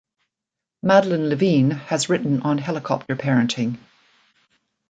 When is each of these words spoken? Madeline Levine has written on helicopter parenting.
Madeline 0.81 1.29
Levine 1.29 1.69
has 1.69 2.09
written 2.09 2.41
on 2.41 2.57
helicopter 2.57 3.15
parenting. 3.15 3.77